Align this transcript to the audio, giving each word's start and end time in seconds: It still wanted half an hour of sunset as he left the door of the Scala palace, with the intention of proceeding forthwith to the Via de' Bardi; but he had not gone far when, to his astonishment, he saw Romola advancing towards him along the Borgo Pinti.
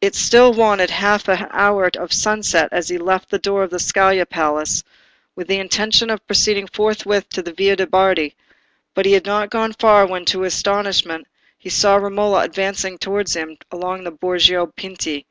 It 0.00 0.14
still 0.14 0.52
wanted 0.52 0.90
half 0.90 1.26
an 1.26 1.48
hour 1.50 1.90
of 1.98 2.12
sunset 2.12 2.68
as 2.70 2.88
he 2.88 2.98
left 2.98 3.30
the 3.32 3.38
door 3.40 3.64
of 3.64 3.70
the 3.70 3.80
Scala 3.80 4.24
palace, 4.24 4.84
with 5.34 5.48
the 5.48 5.58
intention 5.58 6.08
of 6.08 6.24
proceeding 6.24 6.68
forthwith 6.68 7.28
to 7.30 7.42
the 7.42 7.52
Via 7.52 7.74
de' 7.74 7.88
Bardi; 7.88 8.36
but 8.94 9.06
he 9.06 9.12
had 9.14 9.26
not 9.26 9.50
gone 9.50 9.72
far 9.72 10.06
when, 10.06 10.24
to 10.26 10.42
his 10.42 10.54
astonishment, 10.54 11.26
he 11.58 11.68
saw 11.68 11.96
Romola 11.96 12.44
advancing 12.44 12.96
towards 12.96 13.34
him 13.34 13.58
along 13.72 14.04
the 14.04 14.12
Borgo 14.12 14.66
Pinti. 14.68 15.24